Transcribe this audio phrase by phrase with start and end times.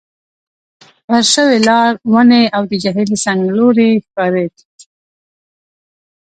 [1.05, 4.55] فرش شوي لار، ونې، او د جهیل څنګلوری ښکارېد.